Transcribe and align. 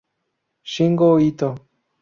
Shingo 0.71 1.11
Ito 1.21 1.49